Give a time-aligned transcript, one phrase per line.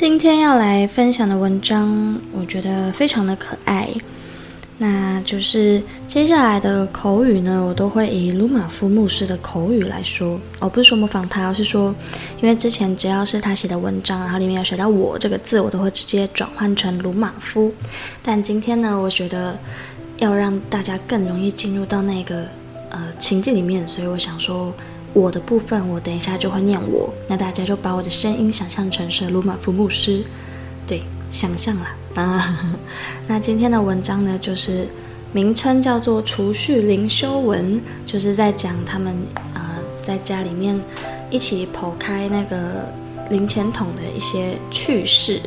[0.00, 3.86] 今天要来分享的文章，我觉得非常的可爱。
[4.78, 10.40] 那就是接下来的口语呢，我都会以鲁马夫牧师的口语来说。
[10.58, 11.94] 哦，不是说模仿他，而是说，
[12.40, 17.70] 因为之前只要是他写的文章，然后里面有写到“我”这个字，我都会直接转换成鲁马夫。
[18.22, 19.58] 但今天呢，我觉得
[20.16, 22.46] 要让大家更容易进入到那个
[22.88, 24.72] 呃情境里面，所以我想说。
[25.20, 30.24] 我的部分，我等一下就会念我，那大家就把我的声音想象成是鲁玛夫牧师，
[30.86, 32.74] 对，想象啦啊。
[33.28, 34.88] 那今天的文章呢，就是
[35.34, 39.14] 名称叫做储蓄灵修文，就是在讲他们
[39.52, 39.60] 呃
[40.02, 40.80] 在家里面
[41.28, 42.90] 一起剖开那个
[43.28, 45.38] 零钱桶的一些趣事，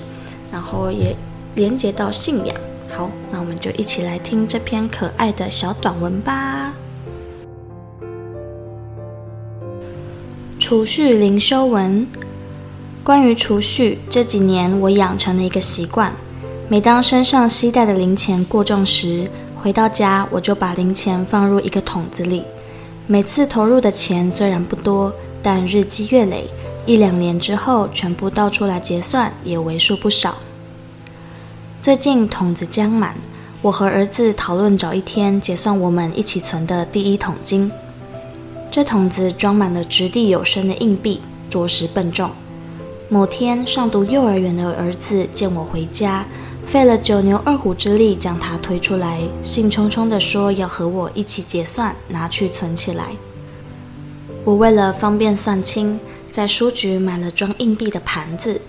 [0.52, 1.16] 然后也
[1.56, 2.56] 连接到信仰。
[2.92, 6.72] 好，那我们就一起来听这篇可爱的小短文吧。
[10.74, 12.08] 储蓄灵修文，
[13.04, 16.12] 关于储蓄，这几年我养成了一个习惯：
[16.68, 22.42] 每当身上携带的零钱过重时，回到家我就把零钱放入一个桶子里。
[23.06, 25.14] 每次投入的钱虽然不多，
[25.44, 26.50] 但日积月累，
[26.88, 30.34] 一两年之后全部倒出来结算，也为数不少。
[31.80, 33.14] 最近桶子将满，
[33.62, 37.72] 我和儿子讨论找一天结算我们一起存的第一桶金。
[38.74, 42.28] 这桶子装满了掷地有声的硬币，着实笨重。
[43.08, 46.26] 某天，上读幼儿园的儿子见我回家，
[46.66, 53.10] 费了九牛二虎之力将它推出来，兴冲冲地说要和我一起结算，拿去存起来。
[54.44, 56.00] 我为了方便算清，
[56.32, 58.60] 在书局买了装硬币的盘子，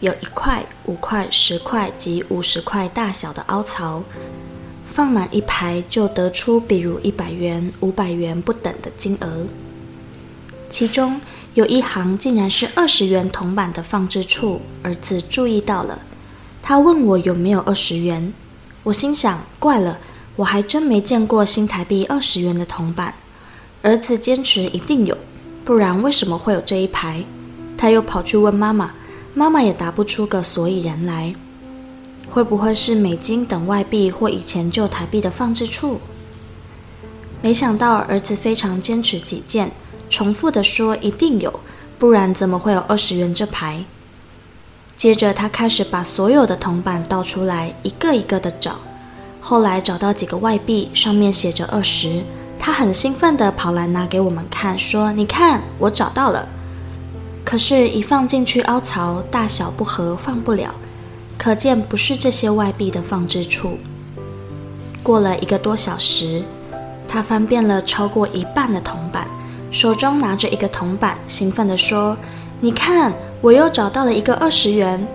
[0.00, 4.02] 有一块、五块、十块及五十块大小的凹槽。
[4.84, 9.46] 放满一排，就得出比如一百元、五百元不等金额。
[10.68, 11.20] 其中
[11.54, 16.00] 有一行竟然是二十元铜板的放置处，儿子注意到了，
[16.62, 18.32] 他问我有没有二十元。
[18.82, 19.98] 我心想，怪了，
[20.36, 23.14] 我还真没见过新台币二十元的铜板。
[23.82, 25.16] 儿子坚持一定有，
[25.64, 27.24] 不然为什么会有这一排？
[27.76, 28.92] 他又跑去问妈妈，
[29.34, 31.34] 妈妈也答不出个所以然来。
[32.30, 36.00] 会不会是美金等外币或以前旧台币的放置处？
[37.44, 39.70] 没想到儿子非常坚持己见，
[40.08, 41.60] 重复地说一定有，
[41.98, 43.84] 不然怎么会有二十元这牌？
[44.96, 48.76] 接着他开始把所有的铜板倒出来，一个一个的找。
[49.42, 52.22] 后来找到几个外币，上面写着二十，
[52.58, 56.48] 他很兴奋地跑来拿给我们看，说：“你看，我找到了。”
[57.44, 60.74] 可是，一放进去凹槽，大小不合，放不了。
[61.36, 63.78] 可见不是这些外币的放置处。
[65.02, 66.42] 过了一个多小时，
[67.14, 69.24] 他翻遍了超过一半的铜板，
[69.70, 72.16] 手中拿着一个铜板，兴奋地说
[72.58, 75.06] ：“你看，我又找到了一个二十元。”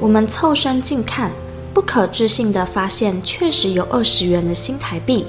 [0.00, 1.30] 我们凑身近看，
[1.72, 5.24] 不可置信地发现，确实有二十元的新台币，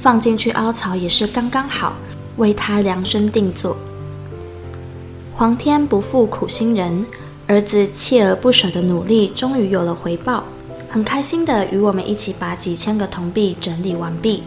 [0.00, 1.94] 放进去凹槽也是刚刚好，
[2.36, 3.76] 为他量身定做。
[5.34, 7.04] 皇天不负苦心人。
[7.48, 10.44] 儿子锲而不舍的努力终于有了回报，
[10.88, 14.44] 很开心地与我们一起把几千个铜币整理完毕。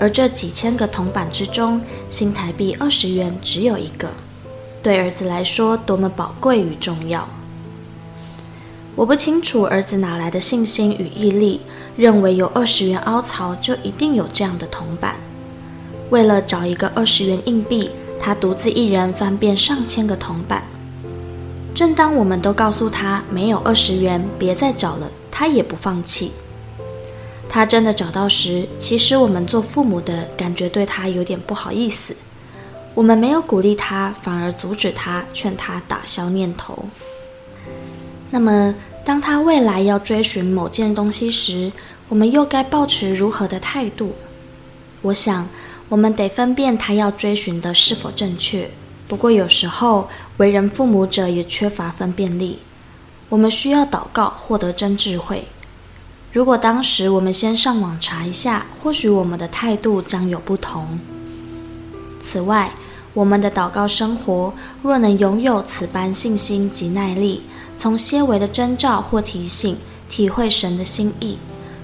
[0.00, 4.10] 而这几千个铜板之中，新台币二十元只有一个，
[4.82, 7.28] 对儿子来说多么宝贵与重要。
[8.96, 11.60] 我不清楚儿子哪来的信心与毅力，
[11.98, 15.16] 认为有二十元凹槽就一定有这样的铜板。
[16.08, 20.64] 为了找一个二十元硬币，他独自一人翻遍上千个铜板。
[21.74, 26.32] 正当我们都告诉他没有二十元，别再找了，他也不放弃。
[27.52, 32.14] 他真的找到时，其实我们做父母的感觉对他有点不好意思。
[32.94, 36.86] 我们没有鼓励他，反而阻止他，劝他打消念头。
[38.30, 38.74] 那么，
[39.04, 41.72] 当他未来要追寻某件东西时，
[42.08, 44.14] 我们又该保持如何的态度？
[45.02, 45.48] 我想，
[45.88, 48.70] 我们得分辨他要追寻的是否正确。
[49.08, 52.60] 不过，有时候为人父母者也缺乏分辨力。
[53.28, 55.44] 我们需要祷告，获得真智慧。
[56.32, 61.00] 如果当时我们先上网查一下，或许我们的态度将有不同。
[62.20, 62.70] 此外，
[63.12, 67.42] 我们的祷告生活若能拥有此般信心及耐力，
[67.76, 69.76] 从些微的征兆或提醒，
[70.08, 71.36] 体会神的心意，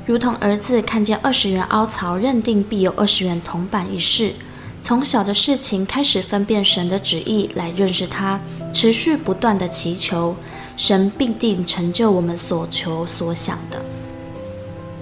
[0.07, 4.33] 如同儿子看见二十元凹槽，认定必有二十元铜板一事，
[4.81, 8.41] 从小的事情开始分辨神的旨意，来认识他，
[8.73, 10.37] 持续不断的祈求，
[10.77, 13.85] 神必定成就我们所求所想的。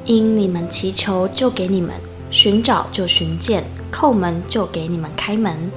[0.04, 1.92] 因你们祈求，就给你们；
[2.30, 5.70] 寻找，就寻见；叩门，就给你们开门。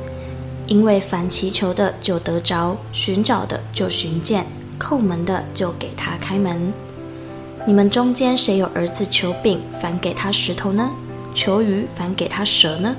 [0.66, 4.44] 因为凡祈求的，就得着；寻找的，就寻见；
[4.78, 6.74] 叩门的，就给他开门。
[7.66, 10.92] 你们中间谁有儿子求饼，反给他石头呢？
[11.34, 12.94] 求鱼，反给他蛇呢？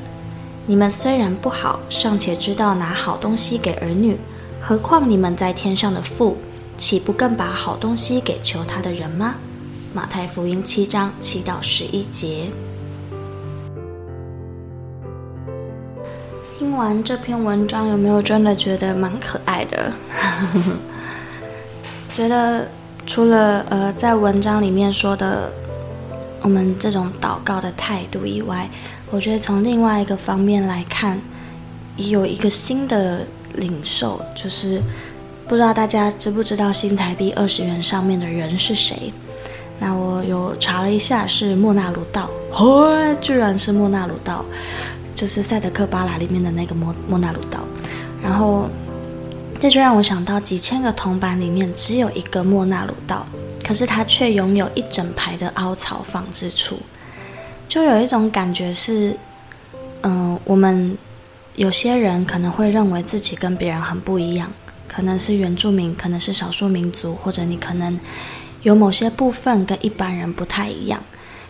[0.64, 4.16] 你们虽然不好，尚且知道拿好东西给儿女，
[4.62, 6.38] 何况你们在天上的父，
[6.78, 9.34] 岂不更把好东西给求他的人吗？
[9.94, 12.50] 马太福音七章七到十一节。
[16.58, 19.92] 听完这篇文章，有没有真的觉得蛮可爱的？
[22.14, 22.68] 觉得
[23.06, 25.50] 除了呃，在文章里面说的
[26.42, 28.68] 我们这种祷告的态度以外，
[29.10, 31.18] 我觉得从另外一个方面来看，
[31.96, 34.82] 也有一个新的领受，就是
[35.48, 39.12] 不知道大家知不知道新台币二十元上面的人是谁？
[39.80, 44.44] 那我有查了一下，是莫纳鲁道，嘿，居然是莫纳鲁道，
[45.14, 47.60] 就是赛德克巴莱里面的那个莫莫纳鲁道。
[48.20, 48.68] 然后
[49.60, 53.24] 这就让我想到，几千个铜板里面只有一个莫纳鲁道，
[53.64, 56.80] 可是它却拥有一整排的凹槽放置处，
[57.68, 59.16] 就有一种感觉是，
[60.00, 60.98] 嗯、呃，我们
[61.54, 64.50] 有些人可能会认为自己跟别人很不一样，
[64.88, 67.96] 可能是原住民，可能是少数民族，或者你可能。
[68.68, 71.02] 有某些部分跟一般人不太一样，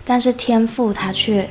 [0.04, 1.50] 但是天赋他却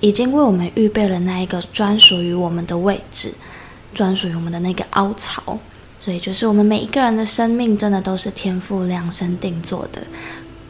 [0.00, 3.32] 已经为我们预备了那一个专属于我们的位置，
[3.94, 5.58] 专属于我们的那个凹槽。
[5.98, 10.02] 所以，就是我们每一个人的生命，真的都是天赋量身定做的。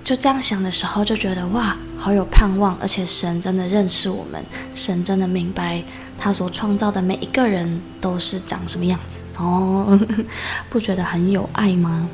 [0.04, 2.78] 就这样想的时候，就觉得哇，好有盼望！
[2.80, 4.40] 而且神真的认识我们，
[4.72, 5.82] 神真的明白
[6.16, 9.98] 他所创造的每一个人都是长什么样子哦，
[10.70, 12.08] 不觉得很有爱吗？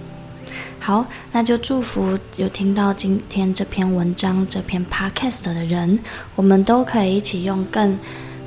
[0.84, 5.96] 好，那就祝福有听到今天这篇文章、这篇 podcast 的人，
[6.34, 7.96] 我们都可以一起用更、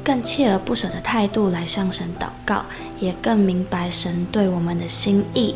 [0.04, 2.66] 更锲而不舍的态度来向神祷告，
[3.00, 5.56] 也更明白神对我们的心意。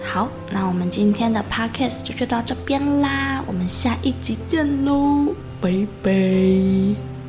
[0.00, 7.19] 好，那我们今天的 podcast 就就到这边啦，我们下一集见喽，拜拜。